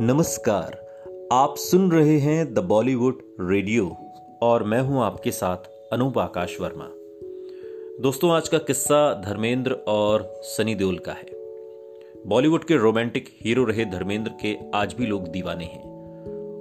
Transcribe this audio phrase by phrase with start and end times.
[0.00, 0.72] नमस्कार।
[1.32, 3.96] आप सुन रहे हैं द बॉलीवुड रेडियो
[4.42, 5.56] और मैं हूँ आपके साथ
[5.92, 6.88] अनूप आकाश वर्मा।
[8.02, 11.26] दोस्तों, आज का किस्सा धर्मेंद्र और सनी देओल का है।
[12.26, 15.82] बॉलीवुड के रोमांटिक हीरो रहे धर्मेंद्र के आज भी लोग दीवाने हैं।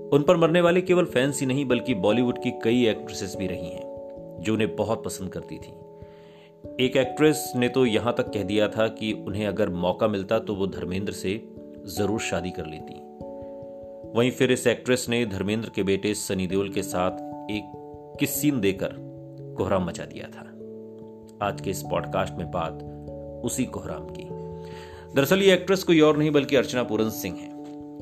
[0.10, 3.70] उन पर मरने वाले केवल फैंस ही नहीं, बल्कि बॉलीवुड की कई एक्ट्रेसेस भी रही
[3.70, 8.68] हैं, जो उन्हें बहुत पसंद करती थी। एक एक्ट्रेस ने तो यहाँ तक कह दिया
[8.68, 11.42] था कि उन्हें अगर मौका मिलता तो वो धर्मेंद्र से
[11.88, 13.00] ज़रूर शादी कर लेती।
[14.16, 17.12] वहीं फिर इस एक्ट्रेस ने धर्मेंद्र के बेटे सनी देओल के साथ
[17.52, 17.64] एक
[18.20, 18.90] किस सीन देकर
[19.58, 20.44] कोहराम मचा दिया था?
[21.48, 22.84] आज के इस पॉडकास्ट में बात
[23.46, 24.24] उसी कोहराम की।
[25.16, 27.50] दरअसल ये एक्ट्रेस कोई और नहीं, बल्कि अर्चना पूरन सिंह है।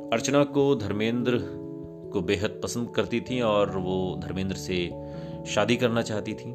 [0.09, 1.39] अर्चना को धर्मेंद्र
[2.13, 4.91] को बेहद पसंद करती थी और वो धर्मेंद्र से
[5.47, 6.51] शादी करना चाहती थी।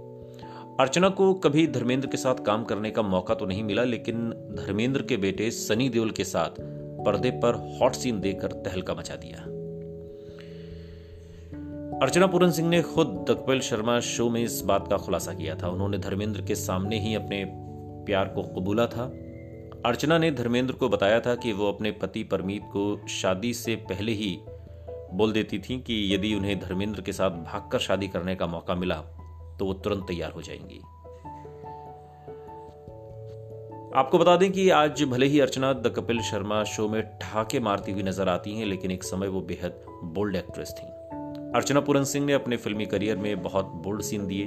[0.81, 5.03] अर्चना को कभी धर्मेंद्र के साथ काम करने का मौका तो नहीं मिला, लेकिन धर्मेंद्र
[5.03, 6.77] के बेटे सनी देओल के साथ
[7.07, 9.45] पर्दे पर हॉट सीन देकर तहलका मचा दिया।
[12.03, 15.69] अर्चना पूरन सिंह ने खुद दकपेल शर्मा शो में इस बात का खुलासा किया था।
[15.69, 17.45] उन्होंने धर्मेंद्र के सामने ही अपने
[18.07, 19.05] प्यार को कबूला था।
[19.87, 24.13] अर्चना ने धर्मेंद्र को बताया था कि वो अपने पति परमीत को शादी से पहले
[24.13, 24.39] ही
[25.15, 28.97] बोल देती थी कि यदि उन्हें धर्मेंद्र के साथ भागकर शादी करने का मौका मिला
[29.59, 30.81] तो वो तुरंत तैयार हो जाएँगी।
[33.97, 37.93] आपको बता दें कि आज भले ही अर्चना द कपिल शर्मा शो में ठहाके मारती
[37.93, 40.87] हुई नज़र आती हैं, लेकिन एक समय वो बेहद बोल्ड एक्ट्रेस थी।
[41.57, 44.45] अर्चना पूरन सिंह ने अपने फिल्मी करियर में बहुत बोल्ड सीन दिए।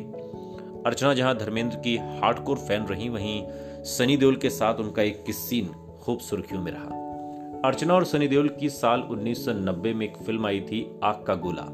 [0.85, 3.43] अर्चना जहाँ धर्मेंद्र की हार्डकोर फ़ैन रही, वहीं
[3.83, 5.67] सनी देओल के साथ उनका एक किस सीन
[6.01, 10.61] खूब सुर्खियों में रहा। अर्चना और सनी देओल की साल 1990 में एक फ़िल्म आई
[10.61, 11.65] थी, आग का गोला।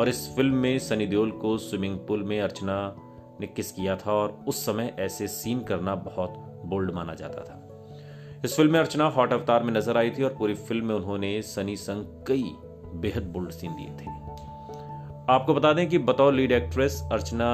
[0.00, 2.96] और इस फ़िल्म में सनी देओल को स्विमिंग पूल में अर्चना
[3.40, 7.58] ने किस किया था, और उस समय ऐसे सीन करना बहुत बोल्ड माना जाता था।
[8.44, 11.40] इस फ़िल्म में अर्चना हॉट अवतार में नज़र आई थी और पूरी फ़िल्म में उन्होंने
[11.42, 12.44] सनी संग कई
[13.00, 14.10] बेहद बोल्ड सीन दिए थे।
[15.32, 17.48] आपको बता दें कि बतौर लीड एक्ट्रेस अर्चना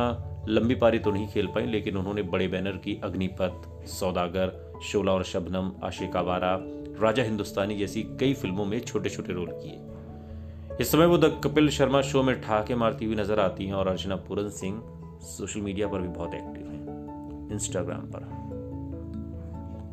[0.48, 4.52] लंबी पारी तो नहीं खेल पाई, लेकिन उन्होंने बड़े बैनर की अग्निपथ, सौदागर,
[4.82, 6.56] शोला और शबनम, आशिका वारा
[7.00, 11.68] राजा हिंदुस्तानी जैसी कई फ़िल्मों में छोटे छोटे रोल किए। इस समय वो द कपिल
[11.70, 14.82] शर्मा शो में ठहाके मारती हुई नज़र आती हैं और अर्चना पूरन सिंह
[15.26, 18.47] सोशल मीडिया पर भी बहुत एक्टिव हैं। इंस्टाग्राम पर।